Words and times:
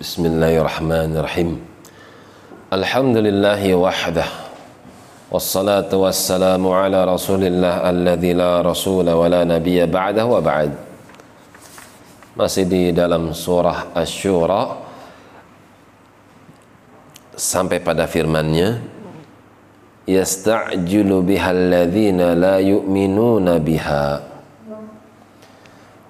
Bismillahirrahmanirrahim. 0.00 1.60
Alhamdulillahi 2.72 3.76
wahdah. 3.76 4.48
Wassalatu 5.28 6.08
ala 6.72 7.04
rasulillah 7.04 7.84
alladhi 7.84 8.32
la 8.32 8.64
rasula 8.64 9.12
wa 9.12 9.28
la 9.28 9.44
nabiyya 9.44 9.84
ba'dah 9.84 10.24
wa 10.24 10.40
ba'd. 10.40 10.72
Surah 13.36 13.92
Asy-Syura 13.92 14.80
sampai 17.36 17.84
pada 17.84 18.08
firmannya 18.08 18.80
yasta'jilu 20.08 21.28
la 22.32 22.56
yu'minuna 22.56 23.60
biha. 23.60 24.24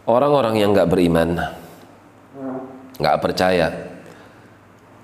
Orang-orang 0.07 0.63
yang 0.63 0.79
enggak 0.79 0.87
beriman 0.95 1.59
enggak 3.01 3.19
percaya 3.25 3.69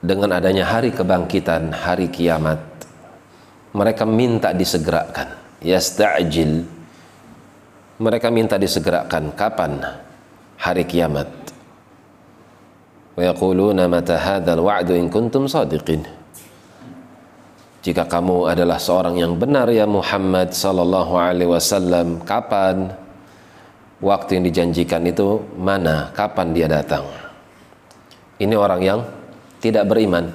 dengan 0.04 0.36
adanya 0.36 0.68
hari 0.68 0.92
kebangkitan 0.92 1.72
hari 1.72 2.12
kiamat 2.12 2.60
mereka 3.72 4.04
minta 4.04 4.52
disegerakan 4.52 5.32
yasta'jil 5.64 6.76
mereka 7.96 8.28
minta 8.28 8.60
disegerakan 8.60 9.32
kapan 9.32 9.80
hari 10.60 10.84
kiamat. 10.84 11.28
Wa 13.16 13.32
mata 13.88 14.16
hadzal 14.20 14.60
in 14.92 15.08
kuntum 15.08 15.48
shadiqin. 15.48 16.04
Jika 17.80 18.04
kamu 18.04 18.50
adalah 18.52 18.76
seorang 18.76 19.16
yang 19.16 19.40
benar 19.40 19.70
ya 19.72 19.88
Muhammad 19.88 20.52
sallallahu 20.52 21.14
alaihi 21.16 21.48
wasallam, 21.48 22.20
kapan 22.26 22.92
waktu 24.04 24.36
yang 24.36 24.44
dijanjikan 24.44 25.06
itu 25.06 25.40
mana? 25.56 26.12
Kapan 26.12 26.52
dia 26.52 26.68
datang? 26.68 27.06
Ini 28.36 28.54
orang 28.54 28.80
yang 28.84 29.00
tidak 29.60 29.88
beriman. 29.88 30.28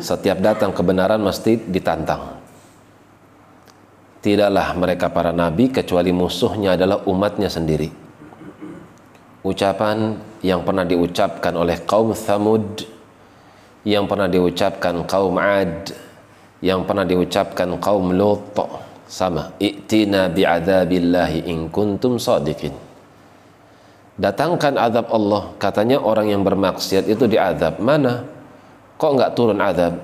Setiap 0.00 0.38
datang 0.40 0.70
kebenaran 0.72 1.20
mesti 1.20 1.58
ditantang. 1.58 2.40
Tidaklah 4.20 4.76
mereka 4.76 5.08
para 5.08 5.32
nabi 5.32 5.72
kecuali 5.72 6.12
musuhnya 6.12 6.76
adalah 6.76 7.04
umatnya 7.08 7.48
sendiri 7.48 8.10
ucapan 9.40 10.20
yang 10.44 10.64
pernah 10.64 10.84
diucapkan 10.84 11.56
oleh 11.56 11.80
kaum 11.88 12.12
Thamud 12.12 12.84
yang 13.88 14.04
pernah 14.04 14.28
diucapkan 14.28 15.08
kaum 15.08 15.40
Ad 15.40 15.96
yang 16.60 16.84
pernah 16.84 17.08
diucapkan 17.08 17.80
kaum 17.80 18.12
Lut 18.12 18.52
sama 19.08 19.56
i'tina 19.56 20.28
bi'adzabillahi 20.28 21.48
in 21.48 21.72
kuntum 21.72 22.20
sadiqin 22.20 22.76
datangkan 24.20 24.76
azab 24.76 25.08
Allah. 25.08 25.56
Katanya 25.56 25.96
orang 26.04 26.28
yang 26.28 26.44
bermaksiat 26.44 27.08
itu 27.08 27.24
diazab. 27.24 27.80
Mana? 27.80 28.28
Kok 29.00 29.10
enggak 29.16 29.32
turun 29.32 29.58
azab? 29.64 29.96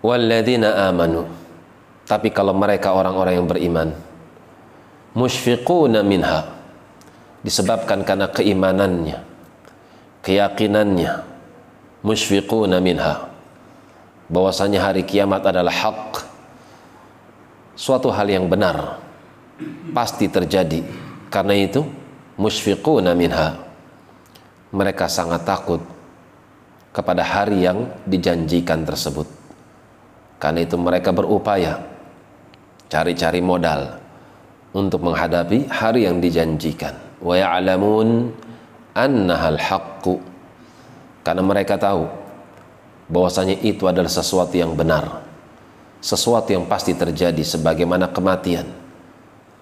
Walladzina 0.00 0.88
amanu. 0.88 1.28
Tapi 2.08 2.32
kalau 2.32 2.56
mereka 2.56 2.96
orang-orang 2.96 3.36
yang 3.36 3.46
beriman. 3.46 3.88
Musyfiquna 5.12 6.00
minha. 6.00 6.48
Disebabkan 7.44 8.00
karena 8.02 8.32
keimanannya. 8.32 9.20
Keyakinannya. 10.24 11.12
Musyfiquna 12.00 12.80
minha. 12.80 13.28
Bahwasanya 14.32 14.80
hari 14.80 15.04
kiamat 15.04 15.44
adalah 15.44 15.74
hak. 15.74 16.24
Suatu 17.76 18.08
hal 18.08 18.24
yang 18.32 18.48
benar. 18.48 18.96
Pasti 19.92 20.24
terjadi 20.24 21.09
karena 21.30 21.54
itu 21.54 21.86
musyfiquna 22.36 23.14
minha. 23.14 23.54
Mereka 24.74 25.06
sangat 25.06 25.46
takut 25.46 25.82
kepada 26.90 27.22
hari 27.22 27.66
yang 27.66 27.86
dijanjikan 28.06 28.82
tersebut. 28.82 29.26
Karena 30.42 30.66
itu 30.66 30.74
mereka 30.74 31.14
berupaya 31.14 31.78
cari-cari 32.90 33.38
modal 33.38 33.98
untuk 34.74 35.06
menghadapi 35.06 35.70
hari 35.70 36.06
yang 36.10 36.18
dijanjikan. 36.18 36.94
Wa 37.22 37.38
ya'lamun 37.38 38.34
annahal 38.94 39.58
haqqu. 39.58 40.18
Karena 41.22 41.42
mereka 41.46 41.78
tahu 41.78 42.10
bahwasanya 43.10 43.58
itu 43.62 43.86
adalah 43.86 44.10
sesuatu 44.10 44.54
yang 44.54 44.74
benar. 44.74 45.22
Sesuatu 46.00 46.50
yang 46.50 46.64
pasti 46.64 46.96
terjadi 46.96 47.44
sebagaimana 47.44 48.08
kematian 48.08 48.64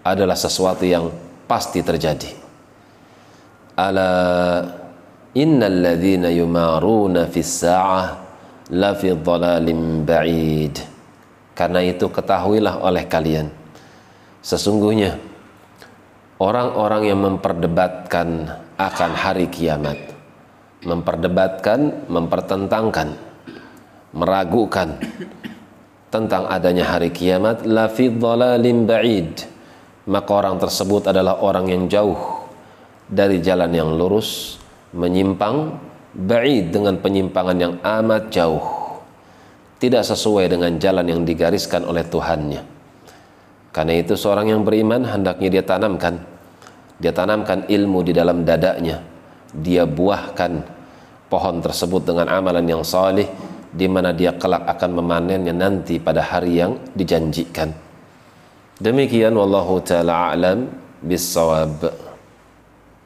adalah 0.06 0.38
sesuatu 0.38 0.86
yang 0.86 1.10
pasti 1.48 1.80
terjadi. 1.80 2.30
Ala 3.80 4.12
innal 5.32 5.78
ladzina 5.80 6.28
yumaruna 6.28 7.24
fis 7.26 7.64
sa'ah 7.64 8.06
la 8.76 8.92
fi 8.92 9.16
dhalalim 9.16 10.04
ba'id. 10.04 10.76
Karena 11.56 11.82
itu 11.82 12.06
ketahuilah 12.06 12.84
oleh 12.84 13.08
kalian 13.10 13.50
sesungguhnya 14.38 15.18
orang-orang 16.38 17.02
yang 17.10 17.20
memperdebatkan 17.26 18.46
akan 18.78 19.12
hari 19.18 19.50
kiamat 19.50 19.98
memperdebatkan, 20.86 22.06
mempertentangkan 22.06 23.18
meragukan 24.14 24.94
tentang 26.08 26.46
adanya 26.48 26.96
hari 26.96 27.10
kiamat 27.10 27.66
la 27.66 27.90
fi 27.90 28.08
dhalalim 28.08 28.86
ba'id 28.86 29.47
maka 30.08 30.30
orang 30.32 30.56
tersebut 30.56 31.12
adalah 31.12 31.44
orang 31.44 31.68
yang 31.68 31.84
jauh 31.84 32.16
dari 33.04 33.44
jalan 33.44 33.68
yang 33.68 33.92
lurus 33.92 34.56
menyimpang 34.96 35.76
ba'id 36.16 36.72
dengan 36.72 36.96
penyimpangan 36.96 37.56
yang 37.60 37.74
amat 37.84 38.32
jauh. 38.32 38.64
Tidak 39.78 40.02
sesuai 40.02 40.48
dengan 40.50 40.74
jalan 40.80 41.06
yang 41.06 41.20
digariskan 41.22 41.86
oleh 41.86 42.02
Tuhannya. 42.02 42.64
Karena 43.70 43.94
itu 43.94 44.18
seorang 44.18 44.50
yang 44.50 44.64
beriman 44.64 45.06
hendaknya 45.06 45.60
dia 45.60 45.62
tanamkan. 45.62 46.18
Dia 46.98 47.14
tanamkan 47.14 47.68
ilmu 47.70 48.02
di 48.02 48.10
dalam 48.10 48.42
dadanya. 48.42 49.04
Dia 49.54 49.86
buahkan 49.86 50.66
pohon 51.30 51.62
tersebut 51.62 52.02
dengan 52.10 52.26
amalan 52.26 52.66
yang 52.66 52.82
saleh 52.82 53.28
di 53.70 53.86
mana 53.86 54.10
dia 54.16 54.34
kelak 54.34 54.66
akan 54.66 54.98
memanennya 54.98 55.54
nanti 55.54 56.00
pada 56.02 56.24
hari 56.26 56.58
yang 56.58 56.74
dijanjikan 56.96 57.87
demikian 58.78 59.34
wallahu 59.34 59.82
taala 59.82 60.30
alam 60.34 60.70
bisawab 61.02 62.07